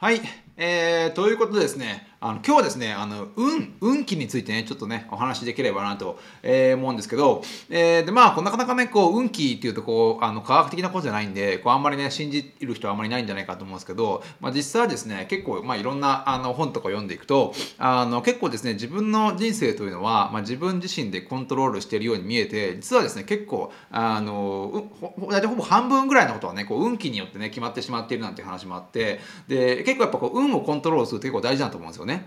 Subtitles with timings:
[0.00, 0.22] はい、
[0.56, 24.90] えー、ということでですね、あの今日はですね、あの運、運気についてね、ちょっとね、お話しできればなと、えー、思うんですけど、えー、で、まあ、なかなかね、こう、運気っていうと、こう、あの科学的なことじゃないんで、こう、あんまりね、信じる人はあんまりないんじゃないかと思うんですけど、まあ、実際はですね、結構、まあ、いろんなあの本とか読んでいくと、あの結構ですね、自分の人生というのは、まあ、自分自身でコントロールしているように見えて、実はですね、結構、あの、
[25.30, 32.09] 大体ほぼ半分ぐらいのことはね、こう、運気によってね、決まってしまっているなんて話もあって、で、結構やっぱこう、運をコントロールするって結構大事だと思うんですよね。
[32.10, 32.20] Ne?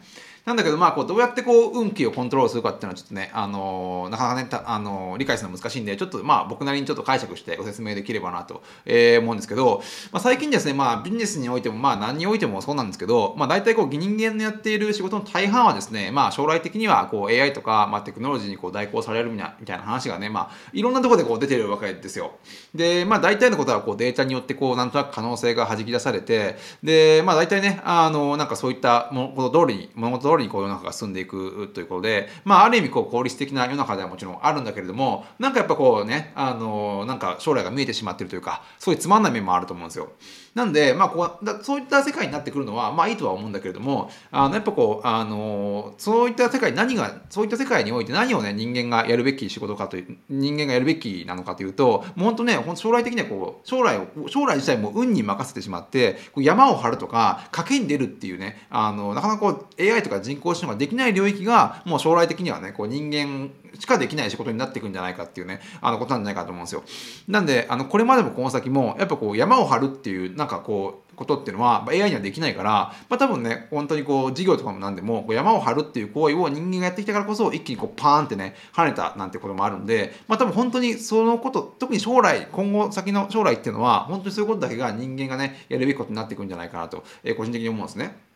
[0.45, 22.33] なんだけど、まあ、こう、どうやってこう、運気をコントロールするかっていうのはちょっとね、あのー、なかなかね、あのー、理解するの難しいんで、ちょっとまあ、僕なりにちょっと解釈してご説明できればなと、えー、思うんですけど、まあ、最近ですね、まあ、ビジネスにおいても、まあ、何においてもそうなんですけど、まあ、大体こう、人間のやっている仕事の大半はですね、まあ、将来的には、こう、AI とか、まあ、テクノロジーにこう、代行されるみたいな話がね、まあ、いろんなところでこう、出てるわけですよ。
[22.75, 40.11] で、まあ、大体のことは、こう、データによって、こう、なんとなく可能性が弾き出されて、で、まあ、大体ね、あの、なんかそういったもの通りに、物事通りにこう、世の中が進んでいくということで、まあ、ある意味こう効率的な世の中ではもちろんあるんだけれどもなんかやっぱこうねあのなんか将来が見えてしまってるというかそういうつまんない面もあると思うんですよ。
[40.55, 66.83] なんで、まあ、こうだそういった世界になってくるのはまあいいとは思うんだけれどもあのやっぱこうあのそういった世界何がそういった世界において何をね人間がやるべき仕事かという人間がやるべきなのかというともう本当ね将来的にはこう将来将来自体も運に任せてしまってこう山を張るとか賭けに出るっていうねあのなかなかこう AI とか人工知能ができない領域がもう将来的にはねこう人間しかできない仕事になっていくんじゃないかっていうねあのことなんじゃないかと思うんですよ。
[67.27, 72.71] なんであのこれまでもこの先もやっぱこう山を張るっていうなんかこうことっていうのは AI にはできないから、
[73.07, 88.32] まあ、多分ね本当にこう事業とかも何でもこう山を張るっていう行為を人間がやってきたからこそ一気にこうパーンってね跳ねたなんてこともあるんで、まあ、多分本当にそのこと特に将来今後先の将来っていうのは本当にそういうことだけが人間がねやるべきことになっていくんじゃないかなと、えー、個人的に思うんですね。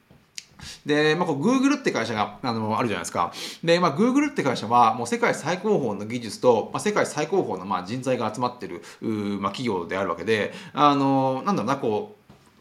[0.86, 3.32] で、まあ、こう Google って会社があのあるじゃないですか。
[3.64, 12.17] で、まあ、Google って会社はもう世界最高峰の技術と、まあ、世界最高峰のまあ人材が集まってる、まあ、企業であるわけで、あの、なんだろうな、こう、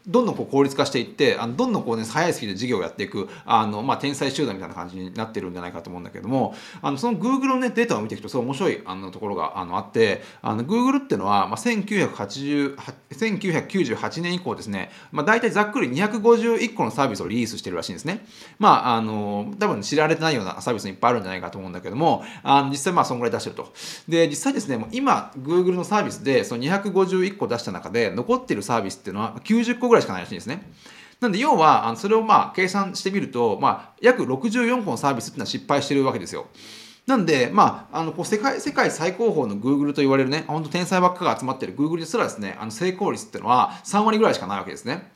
[0.07, 18.25] どんどんこう効率化していってあのどんどんこう、ね、速いスピードで事業をやっていくあの、まあ、天才集団みたいな感じになってるんじゃないかと思うんだけどもあのその Google の、ね、データを見ていくとすごい面白いあのところがあのあってあの Google っていうのは、まあ、1998年以降ですね、まあ、大体ざっくり251個のサービスをリリースしてるらしいんですね。
[18.59, 23.71] まああの多分知られてないようなサービスいっぱいあるんじゃないかと思うんだけどもあの実際まあそんぐらい出してると。
[24.07, 30.61] で実際ですねもう今 Google のサービスでその251個出した中で残ってるサービスっていうのは90個ぐらいしかないらしいんですね。
[31.19, 36.47] なんで要はそれをまあ計算してみると、まあ、約64個のサービスっていうのは失敗してるわけですよ。
[37.07, 45.09] なんで、まあ、あの世界世界最高峰の Google と言われるね、本当天才ばっかが集まってる Google ですらですね、あの成功率っていうのは3割ぐらいしかないわけですね。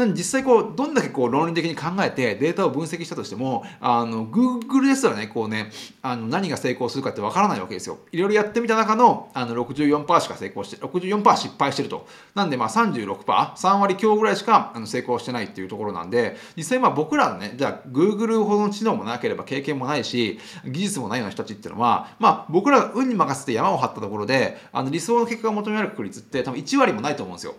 [0.00, 7.98] なんで実際こうどんだけこう論理的に考えてデータを分析したとしてもあの Google ですらねこうねあの何が成功するかってわからないわけですよ。
[8.12, 12.06] いろいろやってみた中のあの64%しか成功して64%失敗してると。
[12.34, 27.54] なんでまあ 36%3 割強ぐらいしかあの成功してないっていうところなんで実際まあ僕らのねじゃあ Google ほどの知能もなければ経験もないし技術もないような人たちっていうのはまあ僕ら運に任せて山を張ったところであの理想の結果が求められる確率って多分1割もないと思うんですよ。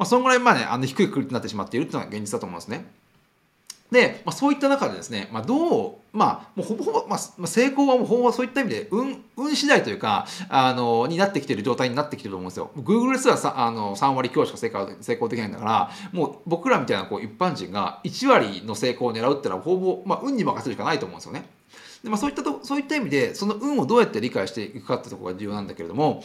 [0.00, 2.86] まあ、そのぐらいまあね、あの低い確率になってしまっているというのが現実だと思うんですね。
[3.92, 12.70] で、まあ、そういった中でですね、まあ、どう、まあ、もうほぼほぼ、まあ、成功はもうほぼそういった意味で運、運次第というか、あの、になってきている状態になってきてると思うんですよ。
[12.78, 21.44] Google ですらさあの3割強しか成功成功できないんだから、もう僕らみたいなこう一般人が1割の成功を狙うってのはほぼ、まあ、運に任せるしかないと思うんですよね。
[22.02, 26.24] でまあ、そういったとそういった意味でその運をどうやって理解していくかってところが重要なんだけれども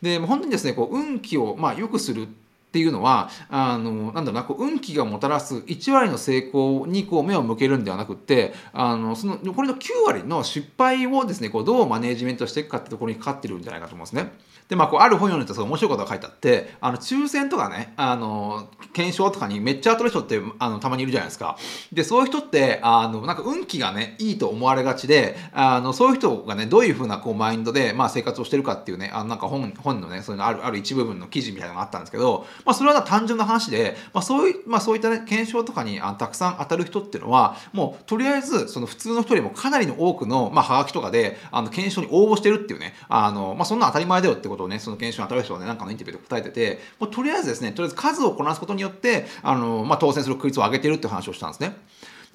[0.00, 2.28] で本当にですねこう運気をまあ良くする
[2.76, 14.30] ていうのはあのなんだろうなこう運気がもたらす1割の成功にこう目を向けるんではなくってあのその残りの9割の失敗をですねこうどうマネジメントしていくかってところにかかってるんじゃないかと思うんですね。
[14.68, 21.56] でまあこうある本読んでたら面白いことが書いてあってあの抽選とかねあの検証とかにめっちゃ当たる人ってあのたまにいるじゃないですか。
[21.92, 51.76] でそういう人ってあのなんか運気がねいいと思われがちであのそういう人がねどういうふうなこうマインドで、まあ、生活をしてるかっていうねあのなんか本本のねそういうのあるある一部分の記事みたいなのがあったんですけどまあ、それは単純な話で、まあ、そういう、まあ、そういった、ね、検証とかにあたくさん当たる人っていうのは、もうとりあえずその普通の人よりもかなりの多くの、まあ、はがきとかであの検証に応募してるっていうね、あのまあ、そんな当たり前だよってことをね、その検証に当たる人はね、なんかのインタビューで答えてて、もうとりあえずですね、とりあえず数をこなすことによって、あのまあ、当選する確率を上げてるって話をしたんですね。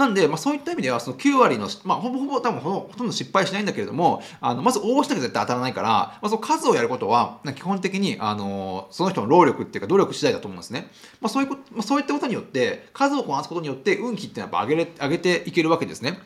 [0.01, 10.89] なんで、まあ、そういった意味ではその9割の、まあ、ほぼほぼ多分ほとんど失敗しないんだけれどもあのまず応募しなきゃ絶対当たらないから、まあ、その数をやることは基本的にあのその人の労力っていうか努力次第だと思うんですね。
[11.21, 16.17] まあ、そういうこと、まあ、そういったことによって数をこなすことによって運気っていうのはやっぱ上げれ上げていけるわけですね。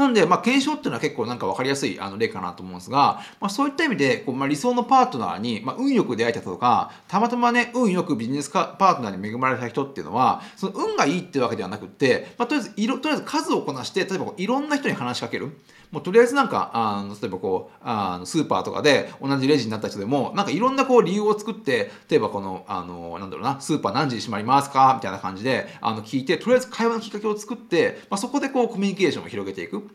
[0.00, 15.52] なんで、まあ、検証っていうのは結構なんか分かりやすいあの例かなと思うんですが、まあ、そういった意味でこう、まあ、理想のパートナーに、まあ、運よく出会えたとかたまたまね運よくビジネスパートナーに恵まれた人っていうのはその運がいいっていうわけではなくって、まあ、とりあえずいろとりあえず数をこなして例えばいろんな人に話しかける。
[15.90, 24.92] もうとりあえずなんかあの例えばこうあのスーパーとかで同じレジになった人でもなんかいろんなこう理由を作って例えばこのあのなんだろうなスーパー何時に閉まりますか？
[24.94, 29.89] みたいな感じであの聞いてとりあえず会話のきっかけを作って、まあ、そこでこうコミュニケーションを広げていく。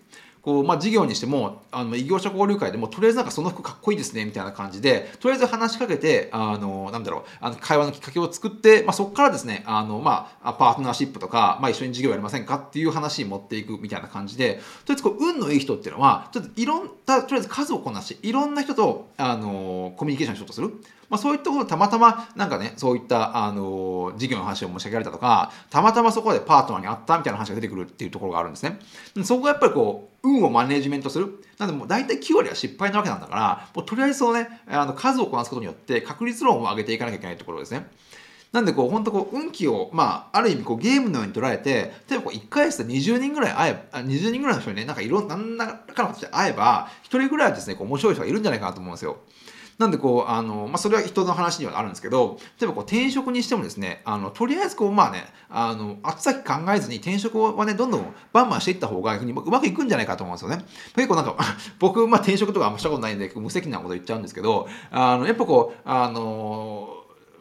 [0.45, 20.79] こう、まあ、事業にしても、あの、異業者交流会でも、とりあえずなんかその服かっこいいですね、みたいな感じで、とりあえず話しかけて、あの、なんだろう、あの、会話のきっかけを作って、まあ、そこからですね、あの、まあ、パートナーシップとか、まあ、一緒に事業やりませんかっていう話に持っていくみたいな感じで、とりあえずこう、運のいい人っていうのは、ちょっといろんな、とりあえず数をこなして、いろんな人と、あの、コミュニケーションしようとする。
[21.09, 28.79] まあ、そういったことたまたまなんかねそういったあの事業の話を申し上げられたとかたまたまそこでパートナーに会ったみたいな話が出てくるっていうところがあるんですね。
[29.23, 31.43] そこがやっぱりこう運をマネジメントする。
[31.57, 37.87] なんでもう大体9割は失敗なわけなんだからもうとりあえずそのねあの数をこなすことによって確率論を上げていかなきゃいけないところですね。
[38.55, 49.17] なんでこう本当こう運気をまあある意味こうゲームのように捉えて例えばこう1回ですと20人ぐらい会えば20人ぐらいの人にねなんかいろんな何らかの形で会えば1人ぐらいはですねこう面白い人がいるんじゃないかなと思うんですよ。
[49.77, 60.63] なんでこう、あの、まあ、それは人の話にはあるんですけど、例えばこう転職にしてもですね、あの、とりあえずこう、まあね、あの、後先考えずに転職はね、どんどんバンバンしていった方がうまくいくんじゃないかと思うんですよね。
[60.95, 61.35] 結構なんか、
[61.79, 66.89] 僕、まあ、転職とかあんましたことないんで、無責任なこと言っちゃうんですけど、あの、やっぱこう、あの、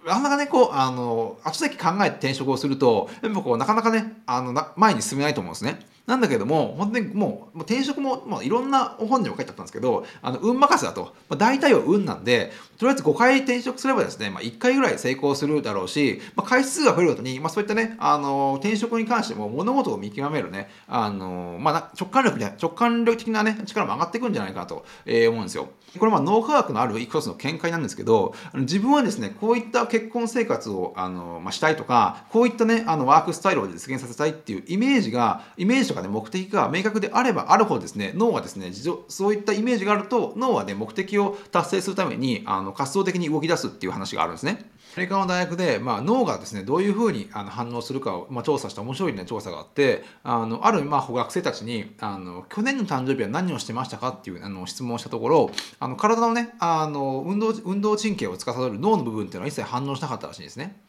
[0.05, 5.79] なかなかね、こう、あの、後先考えて転職をすると、やっぱこう、なかなかね、あの、前に進めないと思うんですね。
[6.07, 11.15] なんだけども、本当にもう、もう転職も、もういろんな本にも書いてあったんですけど、あの、運任せだと。
[11.31, 25.71] まあ、大体は運なんで、とりあえず5回転職すればですね、まあ、1回ぐらい成功するだろうし、まあ、回数が増えるごとに、まあ、そういったね、あの、転職に関しても物事を見極めるね、あの、まあ、直感力直感力的なね、力も上がっていくんじゃないかなと、えー、思うんですよ。
[25.99, 38.73] これまあ脳科学のある一つの見解なんですけど、自分はですね、こういった結婚生活をあの、まあ、したいとか、こういったね、あのワークスタイルを実現させたいっていうイメージが、イメージとかね、目的が明確であればあるほどですね、脳はですね、
[39.09, 44.71] そういったイメージがあると、脳はね、目的を達成するために、あの活動的に動き出すっていう話があるんですね。
[44.97, 55.51] アメリカの大学で、まあ、脳がですねどういうふうにあの反応するかを、まあ、調査した面白い、ね、調査があってあのある、まあ、学生たちにあの去年の誕生日は何をしてましたかっていうあの質問をしたところ
[55.81, 60.81] あの体のねあの運動運動神経を司る脳の部分っていうのは一切反応しなかったらしいんですね。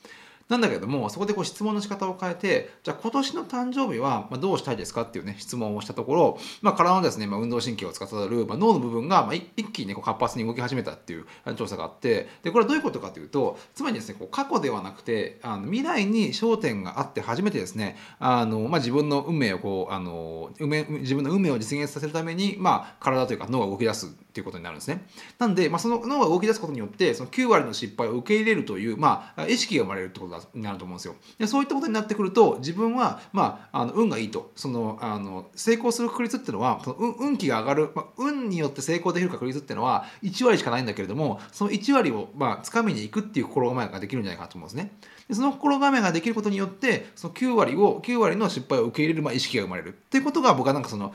[0.48, 11.26] なんだけどもそこでこう質問の仕方を変えてじゃあ今年の誕生日はどうしたいですかっていうね質問をしたところ、まあ、体のですね、まあ、運動神経を司る、まあ、脳の部分がまあ一気にねこう活発に動き始めたっていう
[11.56, 25.08] 調査があってでこれはどういうことかというとつまりですねこう過去ではなくてあの未来に焦点があって初めてですねあの、まあ、自分の運命をこうあの自分の運命を実現させるために、まあ、体というか脳が動き出すっていうことになるんですね。
[25.40, 31.16] なんで、まあ、その脳が動き出すことによってその9割の失敗を受け入れるという、まあ、意識が生まれるってことになると思うんですよ。
[31.40, 44.92] でそういったことになってくると自分は、まあ、あの運がいいとそのあの成功する確率っていうのはその運運気が上がる、まあ、運によって成功できる確率っていうのは1割しかないんだけれどもその1割を、まあ、掴みにいくっていう心構えができるんじゃないかと思うんですね。
[45.30, 51.14] でその心構えができることによってその9割を9割の失敗を受け入れる、まあ、意識が生まれるっていうことが僕はなんかその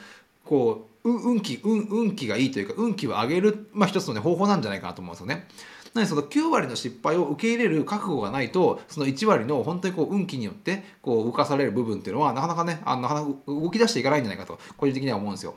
[0.51, 5.47] こう運気運運気がいいというか運気を上げる、まあ、一つの、ね、方法なんじゃないかなと思うんですよね。
[5.95, 15.55] なのでその9割の失敗を受け入れる覚悟がないとその1割の本当にこう運気によってこう動かされる部分っていうのはなかなかねあなかなか動き出していかないんじゃないかと個人的には思うんですよ。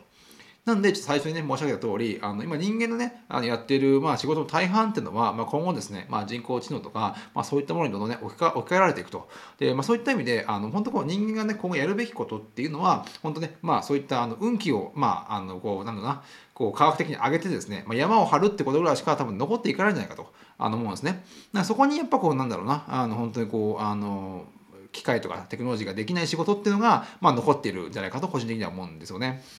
[0.65, 9.27] なんで、ちょっと最初にね、申し上げた通り、あの、今人間のね、あのやっている、まあ仕事の大半っていうのは、まあ今後ですね、まあ人工知能とか、まあそういったものにどんどんね、置き換えられていくと。
[9.60, 21.12] で、まあそういった意味で、あの、本当こう人間がね、今後やるべきことっていうのは、本当ね、まあそういったあの運気を、まあ、あの、こう、なんだろうな、こう科学的に上げてですね、まあ、山を張るってことぐらいしか多分残っていかないんじゃないかとあの思うんですね。
[21.12, 21.24] だか
[21.60, 24.46] らそこにやっぱこうなんだろうなあの本当にこうあの
[24.91, 29.43] 機械とかテクノロジーができない仕事っていうのが、まあ、残っているんじゃないかと個人的には思うんですよね。